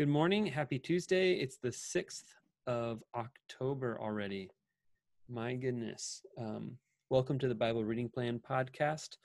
Good 0.00 0.08
morning. 0.08 0.46
Happy 0.46 0.78
Tuesday. 0.78 1.34
It's 1.34 1.58
the 1.58 1.68
6th 1.68 2.24
of 2.66 3.02
October 3.14 3.98
already. 4.00 4.48
My 5.28 5.52
goodness. 5.52 6.22
Um, 6.38 6.78
welcome 7.10 7.38
to 7.38 7.48
the 7.48 7.54
Bible 7.54 7.84
Reading 7.84 8.08
Plan 8.08 8.40
podcast, 8.40 9.18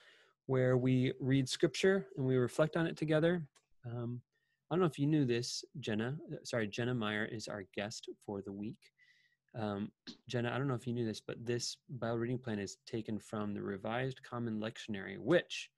where 0.48 0.76
we 0.76 1.14
read 1.22 1.48
scripture 1.48 2.08
and 2.18 2.26
we 2.26 2.36
reflect 2.36 2.76
on 2.76 2.88
it 2.88 2.98
together. 2.98 3.48
Um, 3.86 4.20
I 4.70 4.76
don't 4.76 4.82
know 4.82 4.86
if 4.86 5.00
you 5.00 5.08
knew 5.08 5.24
this, 5.24 5.64
Jenna. 5.80 6.18
Uh, 6.30 6.36
sorry, 6.44 6.68
Jenna 6.68 6.94
Meyer 6.94 7.24
is 7.24 7.48
our 7.48 7.64
guest 7.74 8.10
for 8.26 8.42
the 8.42 8.52
week. 8.52 8.92
Um, 9.58 9.94
Jenna, 10.28 10.52
I 10.54 10.58
don't 10.58 10.68
know 10.68 10.74
if 10.74 10.86
you 10.86 10.94
knew 10.94 11.06
this, 11.06 11.22
but 11.26 11.38
this 11.46 11.78
Bible 11.88 12.18
reading 12.18 12.38
plan 12.38 12.60
is 12.60 12.80
taken 12.86 13.18
from 13.18 13.54
the 13.54 13.62
Revised 13.62 14.22
Common 14.24 14.60
Lectionary, 14.60 15.20
which 15.20 15.70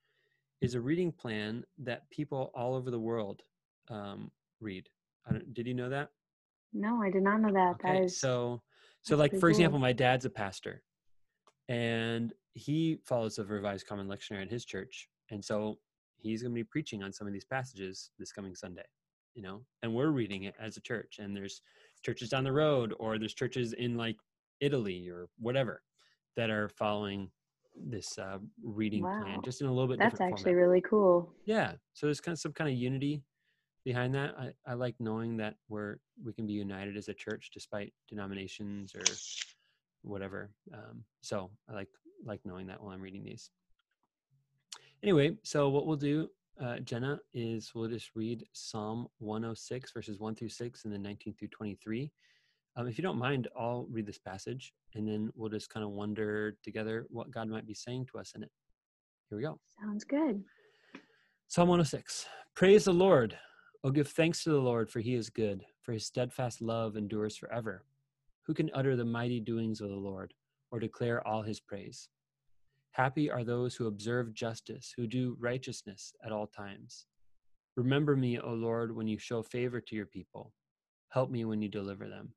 is 0.62 0.73
a 0.73 0.82
reading 0.82 1.12
plan 1.12 1.64
that 1.78 2.09
people 2.09 2.50
all 2.56 2.73
over 2.73 2.90
the 2.90 3.00
world 3.00 3.44
um, 3.90 4.32
read. 4.60 4.88
did 5.54 5.68
you 5.68 5.73
know 5.73 5.90
that? 5.90 6.09
No, 6.73 7.02
I 7.02 7.09
did 7.09 7.23
not 7.23 7.42
know 7.42 7.54
that. 7.54 7.76
Okay, 7.76 7.94
that 7.94 8.04
is 8.04 8.20
so 8.20 8.62
so 9.02 9.16
like 9.16 9.31
for 9.31 9.42
cool. 9.42 9.50
example, 9.50 9.80
my 9.80 9.94
dad's 9.94 10.26
a 10.26 10.30
pastor, 10.30 10.84
and 11.70 12.34
he 12.54 13.00
follows 13.06 13.36
the 13.36 13.46
Revised 13.46 13.88
Common 13.88 14.08
Lectionary 14.08 14.42
in 14.42 14.50
his 14.50 14.66
church, 14.66 15.08
and 15.31 15.44
so 15.44 15.78
he's 16.18 16.42
going 16.42 16.54
to 16.54 16.56
be 16.56 16.64
preaching 16.64 17.04
on 17.04 17.14
some 17.14 17.28
of 17.28 17.34
these 17.34 17.46
passages 17.46 18.12
this 18.20 18.31
coming 18.31 18.56
Sunday. 18.56 18.86
You 19.34 19.44
know, 19.44 19.62
and 19.84 19.94
we're 19.94 20.09
reading 20.09 20.44
it 20.44 20.56
as 20.59 20.78
a 20.78 20.81
church, 20.81 21.20
and 21.20 21.36
there's 21.36 21.62
churches 22.03 22.30
down 22.30 22.44
the 22.44 22.52
road, 22.52 22.94
or 23.00 23.18
there's 23.18 23.36
churches 23.36 23.74
in 23.74 23.96
like 23.96 24.18
Italy 24.59 25.09
or 25.09 25.28
whatever 25.40 25.84
that 26.36 26.50
are 26.50 26.70
following 26.70 27.30
this 27.76 28.18
uh, 28.18 28.40
reading 28.64 29.03
wow. 29.03 29.22
plan, 29.22 29.40
just 29.46 29.62
in 29.62 29.68
a 29.68 29.72
little 29.72 29.88
bit. 29.88 30.00
That's 30.00 30.20
actually 30.20 30.53
format. 30.53 30.68
really 30.68 30.81
cool. 30.81 31.31
Yeah, 31.46 31.74
so 31.94 32.08
there's 32.08 32.20
kind 32.20 32.34
of 32.34 32.40
some 32.40 32.53
kind 32.53 32.70
of 32.70 32.76
unity 32.76 33.24
behind 33.88 34.14
that. 34.14 34.36
I, 34.38 34.52
I 34.70 34.74
like 34.74 34.96
knowing 35.00 35.38
that 35.38 35.56
we're 35.70 35.96
we 36.22 36.34
can 36.34 36.46
be 36.46 36.52
united 36.52 36.98
as 36.98 37.08
a 37.08 37.14
church 37.14 37.52
despite 37.54 37.94
denominations 38.10 38.94
or 38.94 39.06
whatever. 40.02 40.50
Um, 40.74 41.06
so 41.22 41.50
I 41.70 41.74
like 41.74 41.88
like 42.26 42.42
knowing 42.44 42.68
that 42.68 42.84
while 42.84 42.94
I'm 42.94 43.02
reading 43.02 43.24
these. 43.24 43.50
Anyway, 45.04 45.38
so 45.44 45.70
what 45.70 45.88
we'll 45.88 45.96
do, 45.96 46.28
uh, 46.62 46.80
Jenna, 46.80 47.22
is 47.34 47.72
we'll 47.74 47.88
just 47.88 48.10
read 48.14 48.44
Psalm 48.52 49.08
106 49.20 49.94
verses 49.94 50.20
1 50.20 50.36
through 50.36 50.50
6 50.50 50.84
and 50.84 50.94
then 50.94 51.02
19 51.02 51.36
through 51.40 51.48
23. 51.48 52.12
Um, 52.76 52.88
if 52.88 52.98
you 52.98 53.04
don't 53.04 53.18
mind, 53.18 53.48
I'll 53.58 53.88
read 53.90 54.06
this 54.06 54.18
passage 54.18 54.74
and 54.96 55.08
then 55.08 55.32
we'll 55.34 55.50
just 55.50 55.70
kind 55.70 55.86
of 55.86 55.92
wonder 55.92 56.58
together 56.62 57.06
what 57.10 57.32
God 57.32 57.48
might 57.48 57.66
be 57.66 57.74
saying 57.74 58.08
to 58.12 58.20
us 58.20 58.34
in 58.36 58.44
it. 58.44 58.52
Here 59.30 59.38
we 59.38 59.44
go. 59.46 59.60
Sounds 59.80 60.04
good. 60.04 60.44
Psalm 61.48 61.70
106. 61.70 62.26
Praise 62.54 62.84
the 62.84 62.94
Lord. 62.94 63.38
Oh, 63.83 63.92
give 63.92 64.08
thanks 64.08 64.44
to 64.44 64.50
the 64.50 64.58
Lord, 64.58 64.89
for 64.89 65.00
he 65.00 65.14
is 65.14 65.30
good, 65.30 65.64
for 65.83 65.94
his 65.94 66.06
steadfast 66.06 66.61
love 66.61 66.97
endures 66.97 67.38
forever. 67.38 67.86
Who 68.45 68.53
can 68.53 68.72
utter 68.73 68.95
the 68.95 69.06
mighty 69.06 69.39
doings 69.39 69.81
of 69.81 69.90
the 69.90 69.96
Lord, 69.96 70.34
or 70.72 70.79
declare 70.79 71.25
all 71.25 71.44
his 71.44 71.59
praise? 71.59 72.09
Happy 72.91 73.29
are 73.29 73.44
those 73.44 73.75
who 73.75 73.85
observe 73.85 74.34
justice, 74.34 74.94
who 74.97 75.06
do 75.06 75.38
righteousness 75.40 76.13
at 76.25 76.31
all 76.31 76.47
times. 76.47 77.06
Remember 77.75 78.16
me, 78.16 78.40
O 78.40 78.53
Lord, 78.53 78.96
when 78.96 79.07
you 79.07 79.19
show 79.19 79.44
favor 79.44 79.79
to 79.79 79.96
your 79.96 80.07
people. 80.07 80.53
Help 81.09 81.29
me 81.29 81.46
when 81.46 81.62
you 81.62 81.69
deliver 81.69 82.09
them, 82.09 82.34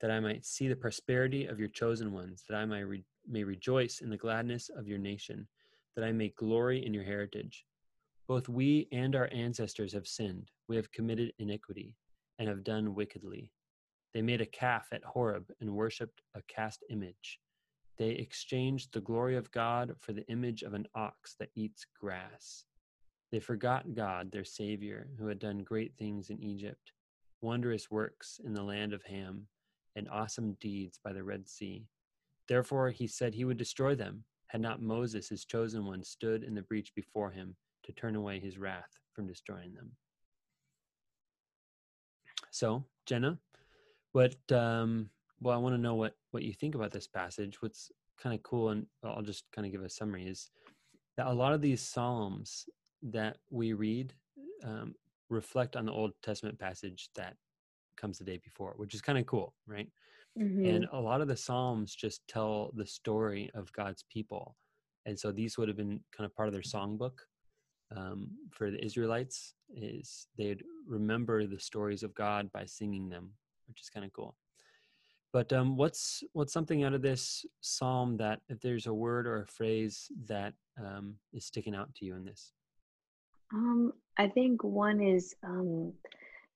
that 0.00 0.10
I 0.10 0.18
might 0.18 0.44
see 0.44 0.66
the 0.66 0.74
prosperity 0.74 1.46
of 1.46 1.60
your 1.60 1.68
chosen 1.68 2.12
ones, 2.12 2.42
that 2.48 2.56
I 2.56 2.64
may, 2.64 2.82
re- 2.82 3.04
may 3.28 3.44
rejoice 3.44 4.00
in 4.00 4.10
the 4.10 4.16
gladness 4.16 4.68
of 4.68 4.88
your 4.88 4.98
nation, 4.98 5.46
that 5.94 6.04
I 6.04 6.10
may 6.10 6.30
glory 6.30 6.84
in 6.84 6.92
your 6.92 7.04
heritage. 7.04 7.64
Both 8.30 8.48
we 8.48 8.86
and 8.92 9.16
our 9.16 9.28
ancestors 9.32 9.92
have 9.92 10.06
sinned. 10.06 10.52
We 10.68 10.76
have 10.76 10.92
committed 10.92 11.32
iniquity 11.40 11.96
and 12.38 12.48
have 12.48 12.62
done 12.62 12.94
wickedly. 12.94 13.50
They 14.14 14.22
made 14.22 14.40
a 14.40 14.46
calf 14.46 14.86
at 14.92 15.02
Horeb 15.02 15.50
and 15.60 15.74
worshipped 15.74 16.22
a 16.36 16.42
cast 16.42 16.84
image. 16.90 17.40
They 17.98 18.10
exchanged 18.10 18.92
the 18.92 19.00
glory 19.00 19.36
of 19.36 19.50
God 19.50 19.96
for 19.98 20.12
the 20.12 20.24
image 20.28 20.62
of 20.62 20.74
an 20.74 20.86
ox 20.94 21.34
that 21.40 21.50
eats 21.56 21.84
grass. 22.00 22.66
They 23.32 23.40
forgot 23.40 23.94
God, 23.94 24.30
their 24.30 24.44
Savior, 24.44 25.10
who 25.18 25.26
had 25.26 25.40
done 25.40 25.64
great 25.64 25.96
things 25.98 26.30
in 26.30 26.40
Egypt, 26.40 26.92
wondrous 27.40 27.90
works 27.90 28.40
in 28.44 28.54
the 28.54 28.62
land 28.62 28.92
of 28.92 29.02
Ham, 29.02 29.48
and 29.96 30.08
awesome 30.08 30.52
deeds 30.60 31.00
by 31.02 31.12
the 31.12 31.24
Red 31.24 31.48
Sea. 31.48 31.84
Therefore 32.46 32.90
he 32.90 33.08
said 33.08 33.34
he 33.34 33.44
would 33.44 33.58
destroy 33.58 33.96
them, 33.96 34.22
had 34.46 34.60
not 34.60 34.80
Moses, 34.80 35.30
his 35.30 35.44
chosen 35.44 35.84
one, 35.84 36.04
stood 36.04 36.44
in 36.44 36.54
the 36.54 36.62
breach 36.62 36.94
before 36.94 37.32
him 37.32 37.56
to 37.90 38.00
turn 38.00 38.16
away 38.16 38.40
his 38.40 38.58
wrath 38.58 38.90
from 39.12 39.26
destroying 39.26 39.74
them. 39.74 39.90
So, 42.50 42.84
Jenna, 43.06 43.38
what 44.12 44.34
um, 44.52 45.10
well, 45.40 45.54
I 45.54 45.58
want 45.58 45.74
to 45.74 45.80
know 45.80 45.94
what 45.94 46.14
what 46.30 46.42
you 46.42 46.52
think 46.52 46.74
about 46.74 46.92
this 46.92 47.06
passage. 47.06 47.60
What's 47.60 47.90
kind 48.20 48.34
of 48.34 48.42
cool, 48.42 48.70
and 48.70 48.86
I'll 49.04 49.22
just 49.22 49.44
kind 49.54 49.66
of 49.66 49.72
give 49.72 49.82
a 49.82 49.88
summary 49.88 50.26
is 50.26 50.50
that 51.16 51.26
a 51.26 51.32
lot 51.32 51.52
of 51.52 51.60
these 51.60 51.80
psalms 51.80 52.66
that 53.02 53.38
we 53.50 53.72
read 53.72 54.12
um, 54.64 54.94
reflect 55.28 55.76
on 55.76 55.86
the 55.86 55.92
Old 55.92 56.12
Testament 56.22 56.58
passage 56.58 57.08
that 57.14 57.36
comes 57.96 58.18
the 58.18 58.24
day 58.24 58.40
before, 58.42 58.74
which 58.76 58.94
is 58.94 59.00
kind 59.00 59.18
of 59.18 59.26
cool, 59.26 59.54
right? 59.66 59.88
Mm-hmm. 60.38 60.64
And 60.64 60.88
a 60.92 61.00
lot 61.00 61.20
of 61.20 61.28
the 61.28 61.36
psalms 61.36 61.94
just 61.94 62.26
tell 62.28 62.72
the 62.76 62.86
story 62.86 63.50
of 63.54 63.72
God's 63.72 64.04
people, 64.10 64.56
and 65.06 65.18
so 65.18 65.32
these 65.32 65.56
would 65.56 65.68
have 65.68 65.76
been 65.76 66.00
kind 66.16 66.26
of 66.26 66.34
part 66.34 66.48
of 66.48 66.52
their 66.54 66.62
songbook 66.62 67.20
um, 67.96 68.28
for 68.50 68.70
the 68.70 68.84
Israelites 68.84 69.54
is 69.74 70.26
they'd 70.36 70.62
remember 70.86 71.46
the 71.46 71.58
stories 71.58 72.02
of 72.02 72.14
God 72.14 72.50
by 72.52 72.64
singing 72.64 73.08
them, 73.08 73.30
which 73.68 73.80
is 73.80 73.90
kind 73.90 74.04
of 74.04 74.12
cool. 74.12 74.36
But 75.32 75.52
um, 75.52 75.76
what's 75.76 76.24
what's 76.32 76.52
something 76.52 76.82
out 76.82 76.94
of 76.94 77.02
this 77.02 77.44
psalm 77.60 78.16
that 78.16 78.40
if 78.48 78.60
there's 78.60 78.86
a 78.86 78.94
word 78.94 79.26
or 79.26 79.42
a 79.42 79.46
phrase 79.46 80.10
that 80.26 80.54
um, 80.78 81.14
is 81.32 81.44
sticking 81.44 81.74
out 81.74 81.94
to 81.96 82.04
you 82.04 82.16
in 82.16 82.24
this? 82.24 82.52
Um, 83.54 83.92
I 84.16 84.28
think 84.28 84.64
one 84.64 85.00
is 85.00 85.34
um, 85.44 85.92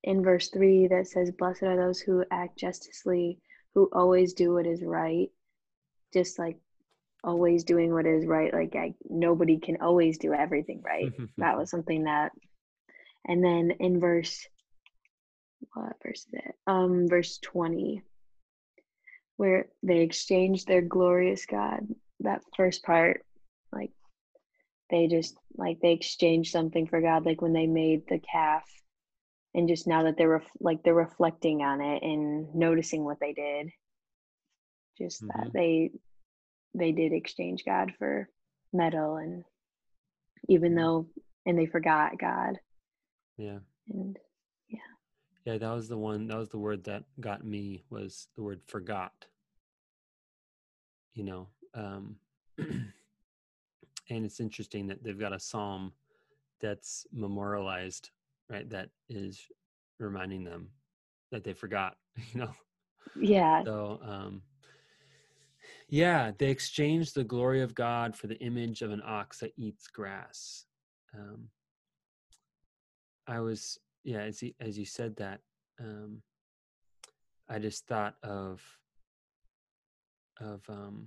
in 0.02 0.22
verse 0.24 0.48
three 0.48 0.88
that 0.88 1.06
says, 1.06 1.30
"Blessed 1.30 1.62
are 1.62 1.76
those 1.76 2.00
who 2.00 2.24
act 2.32 2.58
justly, 2.58 3.38
who 3.74 3.88
always 3.92 4.32
do 4.32 4.54
what 4.54 4.66
is 4.66 4.82
right." 4.82 5.30
Just 6.12 6.38
like 6.38 6.58
always 7.24 7.64
doing 7.64 7.92
what 7.92 8.06
is 8.06 8.26
right 8.26 8.52
like 8.52 8.74
I, 8.76 8.94
nobody 9.08 9.58
can 9.58 9.78
always 9.80 10.18
do 10.18 10.32
everything 10.32 10.82
right 10.84 11.12
that 11.38 11.56
was 11.56 11.70
something 11.70 12.04
that 12.04 12.32
and 13.26 13.42
then 13.42 13.72
in 13.80 14.00
verse 14.00 14.46
what 15.72 15.96
verse 16.02 16.26
is 16.26 16.34
it 16.34 16.54
um 16.66 17.08
verse 17.08 17.38
20 17.38 18.02
where 19.36 19.66
they 19.82 20.00
exchanged 20.00 20.66
their 20.66 20.82
glorious 20.82 21.46
god 21.46 21.80
that 22.20 22.42
first 22.56 22.84
part 22.84 23.24
like 23.72 23.90
they 24.90 25.06
just 25.06 25.36
like 25.56 25.78
they 25.80 25.92
exchanged 25.92 26.52
something 26.52 26.86
for 26.86 27.00
god 27.00 27.24
like 27.24 27.40
when 27.40 27.52
they 27.52 27.66
made 27.66 28.02
the 28.08 28.20
calf 28.20 28.64
and 29.54 29.69
just 29.69 29.87
now 29.87 30.02
that 30.02 30.16
they're 30.19 30.28
ref- 30.28 30.50
like 30.60 30.82
they're 30.82 30.94
reflecting 30.94 31.62
on 31.62 31.81
it 31.81 32.02
and 32.02 32.54
noticing 32.54 33.04
what 33.04 33.19
they 33.20 33.32
did 33.32 33.70
just 34.99 35.22
mm-hmm. 35.22 35.43
that 35.43 35.52
they 35.52 35.90
they 36.75 36.93
did 36.93 37.12
exchange 37.12 37.65
God 37.65 37.93
for 37.99 38.29
metal 38.73 39.17
and 39.17 39.44
even 40.49 40.73
mm-hmm. 40.73 40.81
though 40.81 41.06
and 41.47 41.59
they 41.59 41.67
forgot 41.67 42.19
God. 42.19 42.59
Yeah. 43.37 43.59
And 43.93 44.19
yeah. 44.69 44.79
Yeah, 45.44 45.59
that 45.59 45.71
was 45.71 45.88
the 45.88 45.99
one 45.99 46.26
that 46.29 46.38
was 46.38 46.49
the 46.49 46.59
word 46.59 46.85
that 46.85 47.05
got 47.21 47.44
me 47.44 47.85
was 47.91 48.29
the 48.37 48.43
word 48.43 48.61
forgot. 48.67 49.12
You 51.15 51.25
know, 51.25 51.49
um 51.75 52.17
and 52.59 54.25
it's 54.25 54.41
interesting 54.41 54.87
that 54.88 55.03
they've 55.03 55.19
got 55.19 55.32
a 55.32 55.41
psalm 55.41 55.93
that's 56.61 57.06
memorialized, 57.12 58.11
right? 58.49 58.69
That 58.71 58.88
is 59.09 59.47
reminding 59.99 60.44
them 60.44 60.69
that 61.31 61.44
they 61.44 61.53
forgot, 61.53 61.97
you 62.32 62.41
know. 62.41 62.50
Yeah. 63.17 63.62
So 63.65 64.00
um 64.03 64.43
yeah, 65.88 66.32
they 66.38 66.50
exchanged 66.50 67.14
the 67.14 67.25
glory 67.25 67.62
of 67.62 67.75
God 67.75 68.16
for 68.16 68.26
the 68.26 68.38
image 68.38 68.82
of 68.82 68.90
an 68.90 69.02
ox 69.04 69.40
that 69.40 69.52
eats 69.56 69.86
grass. 69.86 70.64
Um, 71.14 71.48
I 73.26 73.40
was, 73.40 73.78
yeah, 74.02 74.20
as 74.20 74.42
you, 74.42 74.52
as 74.60 74.78
you 74.78 74.84
said 74.84 75.16
that, 75.16 75.40
um, 75.81 76.22
I 77.48 77.58
just 77.58 77.86
thought 77.86 78.14
of 78.22 78.62
of 80.40 80.62
um 80.69 81.06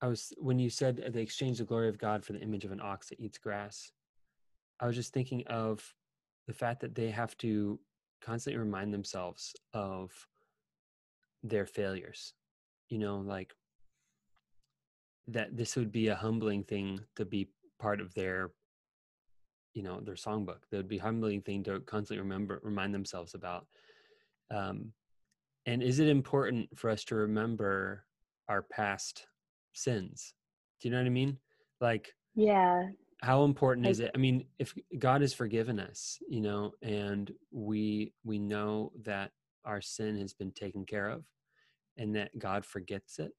I 0.00 0.08
was 0.08 0.32
when 0.38 0.58
you 0.58 0.68
said 0.68 0.96
they 1.12 1.22
exchange 1.22 1.58
the 1.58 1.64
glory 1.64 1.88
of 1.88 1.98
God 1.98 2.24
for 2.24 2.32
the 2.32 2.40
image 2.40 2.64
of 2.64 2.72
an 2.72 2.80
ox 2.80 3.08
that 3.08 3.20
eats 3.20 3.38
grass. 3.38 3.92
I 4.80 4.86
was 4.86 4.96
just 4.96 5.12
thinking 5.12 5.44
of 5.46 5.94
the 6.46 6.52
fact 6.52 6.80
that 6.80 6.94
they 6.94 7.10
have 7.10 7.36
to 7.38 7.78
constantly 8.20 8.58
remind 8.58 8.92
themselves 8.92 9.54
of 9.74 10.10
their 11.42 11.66
failures. 11.66 12.34
You 12.88 12.98
know, 12.98 13.18
like 13.18 13.54
that 15.28 15.56
this 15.56 15.76
would 15.76 15.92
be 15.92 16.08
a 16.08 16.14
humbling 16.14 16.64
thing 16.64 17.00
to 17.16 17.24
be 17.24 17.48
part 17.78 18.00
of 18.00 18.12
their 18.14 18.50
you 19.74 19.82
know 19.82 20.00
their 20.00 20.14
songbook. 20.14 20.62
That 20.70 20.78
would 20.78 20.88
be 20.88 20.98
a 20.98 21.02
humbling 21.02 21.42
thing 21.42 21.62
to 21.64 21.80
constantly 21.80 22.22
remember 22.22 22.60
remind 22.62 22.94
themselves 22.94 23.34
about 23.34 23.66
um 24.50 24.92
and 25.66 25.82
is 25.82 26.00
it 26.00 26.08
important 26.08 26.68
for 26.76 26.90
us 26.90 27.04
to 27.04 27.14
remember 27.14 28.04
our 28.48 28.62
past 28.62 29.26
sins? 29.72 30.34
Do 30.80 30.88
you 30.88 30.92
know 30.92 31.00
what 31.00 31.06
i 31.06 31.10
mean? 31.10 31.38
Like 31.80 32.14
yeah. 32.34 32.88
how 33.22 33.44
important 33.44 33.86
is 33.86 34.00
it? 34.00 34.10
I 34.14 34.18
mean 34.18 34.44
if 34.58 34.74
god 34.98 35.20
has 35.22 35.32
forgiven 35.32 35.78
us 35.80 36.18
you 36.28 36.40
know 36.40 36.72
and 36.82 37.30
we 37.50 38.12
we 38.24 38.38
know 38.38 38.92
that 39.04 39.30
our 39.64 39.80
sin 39.80 40.18
has 40.18 40.32
been 40.32 40.52
taken 40.52 40.84
care 40.84 41.08
of 41.08 41.24
and 41.96 42.14
that 42.14 42.36
god 42.38 42.64
forgets 42.64 43.18
it 43.18 43.32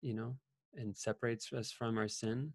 you 0.00 0.14
know 0.14 0.36
and 0.74 0.96
separates 0.96 1.52
us 1.52 1.70
from 1.70 1.98
our 1.98 2.08
sin. 2.08 2.52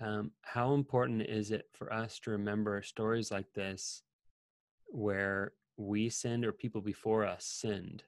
Um, 0.00 0.32
how 0.42 0.74
important 0.74 1.22
is 1.22 1.50
it 1.50 1.66
for 1.72 1.92
us 1.92 2.18
to 2.20 2.30
remember 2.30 2.82
stories 2.82 3.30
like 3.30 3.52
this 3.54 4.02
where 4.86 5.52
we 5.76 6.08
sinned 6.08 6.44
or 6.44 6.52
people 6.52 6.80
before 6.80 7.24
us 7.24 7.44
sinned? 7.44 8.02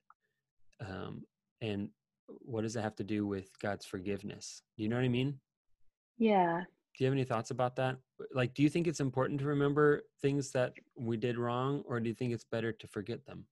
Um, 0.80 1.22
and 1.60 1.88
what 2.26 2.62
does 2.62 2.76
it 2.76 2.82
have 2.82 2.96
to 2.96 3.04
do 3.04 3.26
with 3.26 3.48
god's 3.60 3.86
forgiveness? 3.86 4.62
Do 4.76 4.82
you 4.82 4.88
know 4.88 4.96
what 4.96 5.04
i 5.04 5.08
mean? 5.08 5.38
Yeah. 6.18 6.62
Do 6.96 7.04
you 7.04 7.06
have 7.06 7.14
any 7.14 7.24
thoughts 7.24 7.50
about 7.50 7.76
that? 7.76 7.96
Like 8.34 8.54
do 8.54 8.62
you 8.62 8.68
think 8.68 8.86
it's 8.86 9.00
important 9.00 9.40
to 9.40 9.46
remember 9.46 10.02
things 10.20 10.50
that 10.52 10.72
we 10.96 11.16
did 11.16 11.38
wrong 11.38 11.82
or 11.86 12.00
do 12.00 12.08
you 12.08 12.14
think 12.14 12.32
it's 12.32 12.44
better 12.44 12.72
to 12.72 12.86
forget 12.88 13.24
them 13.24 13.44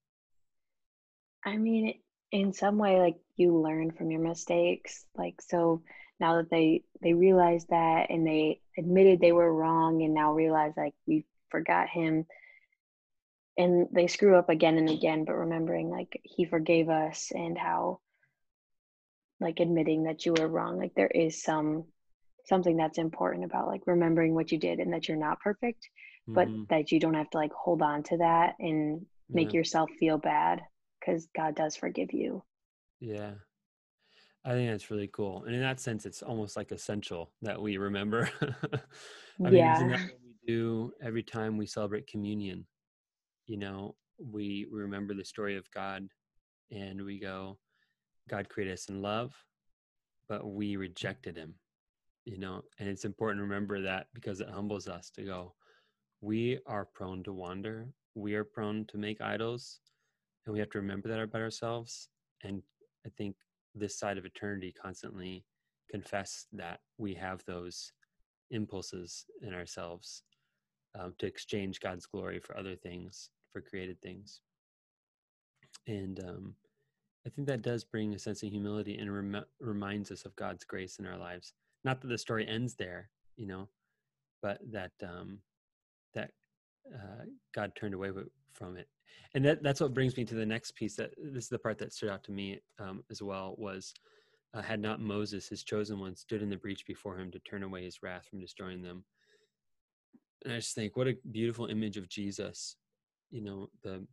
i 1.44 1.56
mean 1.56 1.94
in 2.30 2.52
some 2.52 2.78
way 2.78 2.98
like 2.98 3.16
you 3.36 3.56
learn 3.56 3.90
from 3.90 4.10
your 4.10 4.20
mistakes 4.20 5.04
like 5.16 5.40
so 5.40 5.82
now 6.18 6.36
that 6.36 6.50
they 6.50 6.82
they 7.02 7.12
realize 7.12 7.64
that 7.66 8.06
and 8.10 8.26
they 8.26 8.60
admitted 8.78 9.20
they 9.20 9.32
were 9.32 9.52
wrong 9.52 10.02
and 10.02 10.14
now 10.14 10.32
realize 10.32 10.72
like 10.76 10.94
we 11.06 11.24
forgot 11.50 11.88
him 11.88 12.24
and 13.58 13.88
they 13.92 14.06
screw 14.06 14.36
up 14.36 14.48
again 14.48 14.78
and 14.78 14.88
again 14.88 15.24
but 15.24 15.34
remembering 15.34 15.90
like 15.90 16.20
he 16.22 16.44
forgave 16.44 16.88
us 16.88 17.32
and 17.34 17.58
how 17.58 18.00
like 19.40 19.60
admitting 19.60 20.04
that 20.04 20.24
you 20.24 20.32
were 20.38 20.48
wrong 20.48 20.78
like 20.78 20.94
there 20.94 21.08
is 21.08 21.42
some 21.42 21.84
something 22.46 22.76
that's 22.76 22.98
important 22.98 23.44
about 23.44 23.68
like 23.68 23.82
remembering 23.86 24.34
what 24.34 24.50
you 24.50 24.58
did 24.58 24.78
and 24.78 24.92
that 24.92 25.08
you're 25.08 25.16
not 25.16 25.40
perfect 25.40 25.88
but 26.26 26.48
mm-hmm. 26.48 26.62
that 26.70 26.92
you 26.92 27.00
don't 27.00 27.14
have 27.14 27.28
to 27.30 27.38
like 27.38 27.52
hold 27.52 27.82
on 27.82 28.02
to 28.02 28.16
that 28.18 28.54
and 28.60 29.04
make 29.28 29.52
yeah. 29.52 29.58
yourself 29.58 29.90
feel 29.98 30.18
bad 30.18 30.60
because 31.04 31.28
god 31.34 31.54
does 31.54 31.76
forgive 31.76 32.12
you 32.12 32.42
yeah 33.00 33.32
I 34.44 34.50
think 34.50 34.70
that's 34.70 34.90
really 34.90 35.08
cool. 35.08 35.44
And 35.44 35.54
in 35.54 35.60
that 35.60 35.78
sense, 35.78 36.04
it's 36.04 36.22
almost 36.22 36.56
like 36.56 36.72
essential 36.72 37.30
that 37.42 37.60
we 37.60 37.76
remember. 37.76 38.28
I 38.42 39.50
mean, 39.50 39.54
yeah. 39.54 39.76
isn't 39.76 39.90
that 39.90 40.00
what 40.00 40.18
we 40.24 40.34
do 40.46 40.92
every 41.00 41.22
time 41.22 41.56
we 41.56 41.66
celebrate 41.66 42.08
communion? 42.08 42.66
You 43.46 43.58
know, 43.58 43.94
we, 44.18 44.66
we 44.72 44.80
remember 44.80 45.14
the 45.14 45.24
story 45.24 45.56
of 45.56 45.70
God 45.70 46.08
and 46.72 47.04
we 47.04 47.20
go, 47.20 47.58
God 48.28 48.48
created 48.48 48.72
us 48.72 48.88
in 48.88 49.00
love, 49.00 49.32
but 50.28 50.44
we 50.44 50.76
rejected 50.76 51.36
him, 51.36 51.54
you 52.24 52.38
know, 52.38 52.62
and 52.78 52.88
it's 52.88 53.04
important 53.04 53.38
to 53.38 53.42
remember 53.42 53.80
that 53.82 54.06
because 54.12 54.40
it 54.40 54.48
humbles 54.50 54.88
us 54.88 55.10
to 55.10 55.22
go, 55.22 55.54
we 56.20 56.58
are 56.66 56.84
prone 56.84 57.22
to 57.24 57.32
wander, 57.32 57.88
we 58.14 58.34
are 58.34 58.44
prone 58.44 58.86
to 58.86 58.98
make 58.98 59.20
idols, 59.20 59.80
and 60.46 60.52
we 60.52 60.58
have 60.58 60.70
to 60.70 60.78
remember 60.78 61.08
that 61.08 61.20
about 61.20 61.42
ourselves. 61.42 62.08
And 62.42 62.62
I 63.06 63.10
think 63.16 63.36
this 63.74 63.98
side 63.98 64.18
of 64.18 64.24
eternity 64.24 64.74
constantly 64.80 65.44
confess 65.90 66.46
that 66.52 66.80
we 66.98 67.14
have 67.14 67.44
those 67.46 67.92
impulses 68.50 69.24
in 69.40 69.54
ourselves 69.54 70.22
um, 70.98 71.14
to 71.18 71.26
exchange 71.26 71.80
God's 71.80 72.06
glory 72.06 72.38
for 72.38 72.56
other 72.56 72.76
things, 72.76 73.30
for 73.52 73.60
created 73.60 74.00
things. 74.00 74.40
And 75.86 76.20
um, 76.20 76.54
I 77.26 77.30
think 77.30 77.46
that 77.48 77.62
does 77.62 77.84
bring 77.84 78.14
a 78.14 78.18
sense 78.18 78.42
of 78.42 78.50
humility 78.50 78.98
and 78.98 79.14
rem- 79.14 79.44
reminds 79.60 80.10
us 80.10 80.24
of 80.24 80.36
God's 80.36 80.64
grace 80.64 80.98
in 80.98 81.06
our 81.06 81.16
lives. 81.16 81.54
Not 81.84 82.00
that 82.00 82.08
the 82.08 82.18
story 82.18 82.46
ends 82.46 82.74
there, 82.74 83.10
you 83.36 83.46
know, 83.46 83.68
but 84.42 84.58
that 84.70 84.92
um, 85.02 85.38
that 86.14 86.30
uh, 86.92 87.24
God 87.54 87.72
turned 87.74 87.94
away 87.94 88.10
from 88.52 88.76
it 88.76 88.88
and 89.34 89.44
that 89.44 89.62
that's 89.62 89.80
what 89.80 89.94
brings 89.94 90.16
me 90.16 90.24
to 90.24 90.34
the 90.34 90.46
next 90.46 90.72
piece 90.72 90.96
that 90.96 91.10
this 91.18 91.44
is 91.44 91.50
the 91.50 91.58
part 91.58 91.78
that 91.78 91.92
stood 91.92 92.10
out 92.10 92.22
to 92.24 92.32
me 92.32 92.60
um, 92.78 93.02
as 93.10 93.22
well 93.22 93.54
was 93.58 93.94
uh, 94.54 94.62
had 94.62 94.80
not 94.80 95.00
moses 95.00 95.48
his 95.48 95.62
chosen 95.62 95.98
one 95.98 96.14
stood 96.14 96.42
in 96.42 96.50
the 96.50 96.56
breach 96.56 96.86
before 96.86 97.18
him 97.18 97.30
to 97.30 97.38
turn 97.40 97.62
away 97.62 97.84
his 97.84 98.02
wrath 98.02 98.26
from 98.28 98.40
destroying 98.40 98.82
them. 98.82 99.04
And 100.44 100.54
i 100.54 100.56
just 100.56 100.74
think 100.74 100.96
what 100.96 101.08
a 101.08 101.16
beautiful 101.30 101.66
image 101.66 101.96
of 101.96 102.08
jesus 102.08 102.76
you 103.30 103.42
know 103.42 103.68
the 103.82 104.06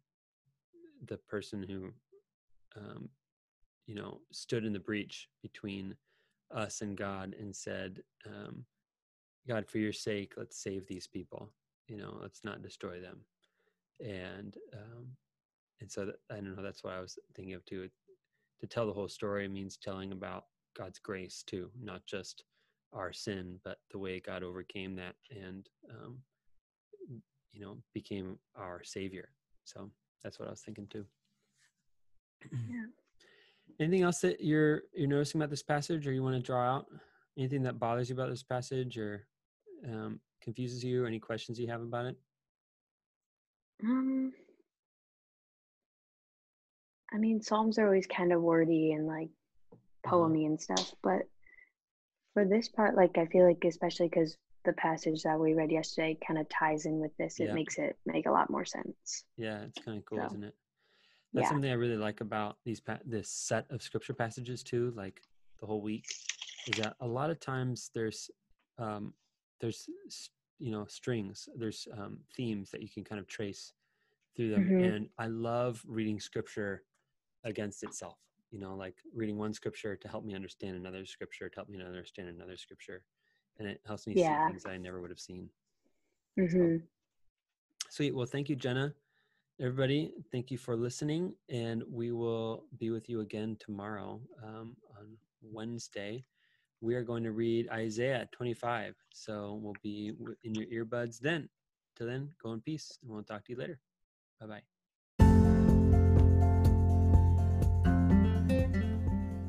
the 1.06 1.18
person 1.18 1.64
who 1.68 1.92
um, 2.80 3.10
you 3.88 3.96
know 3.96 4.20
stood 4.32 4.66
in 4.66 4.74
the 4.74 4.80
breach 4.80 5.28
between 5.42 5.96
us 6.54 6.82
and 6.82 6.98
god 6.98 7.36
and 7.40 7.56
said 7.56 8.02
um, 8.26 8.66
god 9.48 9.68
for 9.68 9.78
your 9.78 9.94
sake 9.94 10.34
let's 10.38 10.62
save 10.62 10.88
these 10.88 11.08
people. 11.08 11.50
You 11.88 11.98
know 11.98 12.18
let's 12.22 12.44
not 12.44 12.62
destroy 12.62 13.02
them 13.02 13.22
and 14.00 14.56
um, 14.74 15.08
and 15.82 15.92
so 15.92 16.06
that, 16.06 16.16
I 16.32 16.36
don't 16.36 16.56
know. 16.56 16.64
That's 16.64 16.84
what 16.84 16.94
I 16.94 17.00
was 17.00 17.18
thinking 17.36 17.54
of 17.54 17.66
too. 17.66 17.90
To 18.62 18.68
tell 18.68 18.86
the 18.86 18.94
whole 18.94 19.08
story 19.08 19.48
means 19.48 19.78
telling 19.78 20.12
about 20.12 20.46
God's 20.78 21.00
grace 21.00 21.44
too, 21.46 21.70
not 21.82 22.06
just 22.06 22.44
our 22.94 23.14
sin, 23.14 23.60
but 23.64 23.78
the 23.92 24.00
way 24.00 24.20
God 24.20 24.44
overcame 24.44 24.96
that 24.96 25.16
and 25.32 25.68
um, 25.90 26.18
you 27.54 27.62
know 27.62 27.78
became 27.94 28.38
our 28.58 28.84
Savior. 28.84 29.30
So 29.64 29.90
that's 30.24 30.40
what 30.40 30.48
I 30.48 30.52
was 30.52 30.62
thinking 30.62 30.88
too. 30.88 31.06
Yeah. 32.52 32.86
Anything 33.80 34.04
else 34.04 34.20
that 34.22 34.44
you're 34.44 34.84
you're 34.94 35.08
noticing 35.08 35.40
about 35.40 35.50
this 35.50 35.64
passage, 35.64 36.06
or 36.08 36.12
you 36.12 36.24
want 36.24 36.36
to 36.36 36.42
draw 36.42 36.76
out? 36.76 36.88
Anything 37.38 37.64
that 37.64 37.80
bothers 37.80 38.10
you 38.10 38.16
about 38.16 38.30
this 38.30 38.44
passage, 38.44 38.98
or 38.98 39.26
um, 39.88 40.20
confuses 40.42 40.84
you? 40.84 41.04
Or 41.04 41.08
any 41.08 41.20
questions 41.20 41.60
you 41.60 41.68
have 41.68 41.82
about 41.82 42.06
it? 42.06 42.18
Um, 43.84 44.34
I 47.12 47.18
mean, 47.18 47.42
Psalms 47.42 47.80
are 47.80 47.86
always 47.86 48.08
kind 48.08 48.34
of 48.34 48.42
wordy 48.42 48.92
and 48.92 49.08
like 49.08 49.30
uh-huh. 49.74 50.16
poemy 50.16 50.46
and 50.46 50.60
stuff, 50.60 50.94
but 51.02 51.24
for 52.34 52.46
this 52.46 52.68
part, 52.70 52.96
like 52.96 53.18
I 53.18 53.26
feel 53.26 53.46
like 53.46 53.64
especially 53.66 54.08
because 54.08 54.38
the 54.66 54.74
passage 54.74 55.24
that 55.24 55.40
we 55.40 55.54
read 55.54 55.72
yesterday 55.72 56.18
kind 56.26 56.40
of 56.40 56.48
ties 56.50 56.86
in 56.86 57.00
with 57.00 57.16
this, 57.18 57.40
it 57.40 57.46
yeah. 57.46 57.54
makes 57.54 57.78
it 57.78 57.98
make 58.06 58.26
a 58.26 58.32
lot 58.32 58.50
more 58.50 58.66
sense. 58.66 59.24
Yeah, 59.38 59.62
it's 59.62 59.84
kind 59.84 59.98
of 59.98 60.06
cool, 60.06 60.20
so, 60.20 60.26
isn't 60.26 60.44
it? 60.44 60.56
That's 61.34 61.46
yeah. 61.46 61.50
something 61.50 61.72
I 61.72 61.76
really 61.76 61.98
like 61.98 62.22
about 62.22 62.58
these 62.66 62.80
pa- 62.80 63.00
this 63.06 63.30
set 63.30 63.66
of 63.70 63.82
scripture 63.82 64.14
passages 64.14 64.64
too, 64.64 64.94
like 64.96 65.22
the 65.60 65.66
whole 65.66 65.82
week, 65.82 66.06
is 66.68 66.80
that 66.80 66.96
a 67.00 67.08
lot 67.08 67.30
of 67.30 67.40
times 67.40 67.92
there's 67.94 68.30
um, 68.78 69.14
there's 69.62 69.88
you 70.60 70.72
know 70.72 70.86
strings 70.86 71.50
there's 71.56 71.88
um, 71.98 72.18
themes 72.36 72.70
that 72.72 72.82
you 72.82 72.90
can 72.90 73.04
kind 73.04 73.20
of 73.20 73.28
trace 73.28 73.74
through 74.36 74.52
them 74.52 74.66
mm-hmm. 74.66 74.84
and 74.84 75.10
i 75.18 75.28
love 75.28 75.84
reading 75.88 76.20
scripture 76.20 76.84
against 77.44 77.84
itself 77.84 78.18
you 78.52 78.60
know 78.60 78.76
like 78.76 78.96
reading 79.16 79.38
one 79.38 79.54
scripture 79.54 79.96
to 79.96 80.08
help 80.08 80.24
me 80.24 80.36
understand 80.36 80.76
another 80.76 81.06
scripture 81.06 81.50
to 81.50 81.56
help 81.56 81.70
me 81.70 81.82
understand 81.82 82.28
another 82.30 82.58
scripture 82.58 83.04
and 83.58 83.68
it 83.68 83.82
helps 83.86 84.08
me 84.08 84.14
yeah. 84.16 84.48
see 84.48 84.52
things 84.52 84.66
i 84.66 84.78
never 84.78 85.02
would 85.02 85.10
have 85.10 85.20
seen 85.20 85.50
mm-hmm. 86.38 86.78
so, 86.78 86.82
sweet 87.90 88.14
well 88.14 88.26
thank 88.26 88.50
you 88.50 88.56
jenna 88.56 88.94
everybody 89.60 90.12
thank 90.32 90.52
you 90.52 90.58
for 90.58 90.76
listening 90.76 91.34
and 91.50 91.84
we 91.90 92.12
will 92.12 92.66
be 92.78 92.90
with 92.90 93.10
you 93.10 93.22
again 93.22 93.56
tomorrow 93.60 94.20
um, 94.44 94.76
on 94.98 95.08
wednesday 95.42 96.24
we 96.82 96.96
are 96.96 97.04
going 97.04 97.24
to 97.24 97.32
read 97.32 97.70
Isaiah 97.70 98.28
25. 98.32 98.96
So 99.14 99.60
we'll 99.62 99.76
be 99.84 100.14
in 100.44 100.56
your 100.56 100.86
earbuds 100.86 101.20
then. 101.20 101.50
Till 101.96 102.08
then, 102.08 102.30
go 102.42 102.54
in 102.54 102.62
peace, 102.62 102.98
and 103.02 103.12
we'll 103.12 103.24
talk 103.24 103.46
to 103.46 103.52
you 103.52 103.58
later. 103.58 103.80
Bye 104.40 104.48
bye. 104.48 104.62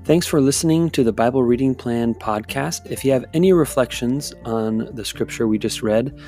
Thanks 0.05 0.27
for 0.27 0.41
listening 0.41 0.91
to 0.91 1.05
the 1.05 1.13
Bible 1.13 1.45
Reading 1.45 1.73
Plan 1.73 2.15
podcast. 2.15 2.91
If 2.91 3.05
you 3.05 3.13
have 3.13 3.25
any 3.33 3.53
reflections 3.53 4.35
on 4.45 4.89
the 4.97 5.05
scripture 5.05 5.47
we 5.47 5.57
just 5.57 5.83
read, 5.83 6.19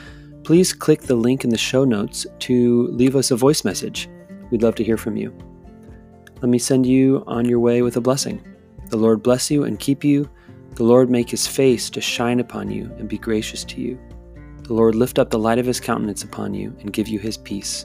please 0.45 0.73
click 0.73 1.03
the 1.03 1.17
link 1.17 1.43
in 1.43 1.51
the 1.51 1.59
show 1.59 1.85
notes 1.85 2.25
to 2.41 2.87
leave 2.89 3.17
us 3.17 3.33
a 3.33 3.37
voice 3.37 3.65
message. 3.65 4.09
We'd 4.53 4.63
love 4.63 4.77
to 4.77 4.85
hear 4.85 4.97
from 4.97 5.17
you. 5.17 5.37
Let 6.41 6.49
me 6.49 6.61
send 6.61 6.87
you 6.87 7.25
on 7.27 7.47
your 7.47 7.59
way 7.59 7.83
with 7.83 7.97
a 7.97 8.01
blessing. 8.01 8.41
The 8.91 8.97
Lord 8.99 9.21
bless 9.21 9.51
you 9.51 9.65
and 9.65 9.81
keep 9.81 10.05
you. 10.05 10.31
The 10.75 10.85
Lord 10.85 11.11
make 11.11 11.29
his 11.29 11.47
face 11.47 11.91
to 11.91 12.01
shine 12.01 12.41
upon 12.41 12.71
you 12.71 12.91
and 12.99 13.09
be 13.09 13.19
gracious 13.19 13.63
to 13.65 13.81
you. 13.81 13.99
The 14.63 14.73
Lord 14.73 14.95
lift 14.95 15.19
up 15.19 15.29
the 15.29 15.39
light 15.39 15.59
of 15.59 15.67
his 15.67 15.81
countenance 15.81 16.25
upon 16.25 16.55
you 16.55 16.75
and 16.81 16.93
give 16.93 17.09
you 17.09 17.19
his 17.19 17.37
peace. 17.37 17.85